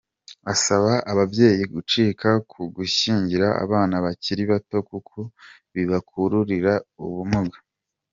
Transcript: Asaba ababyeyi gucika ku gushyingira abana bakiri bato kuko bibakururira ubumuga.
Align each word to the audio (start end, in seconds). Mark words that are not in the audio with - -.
Asaba 0.53 0.93
ababyeyi 1.11 1.63
gucika 1.73 2.29
ku 2.51 2.61
gushyingira 2.75 3.47
abana 3.63 3.95
bakiri 4.05 4.43
bato 4.51 4.77
kuko 4.89 5.17
bibakururira 5.73 6.73
ubumuga. 7.05 7.57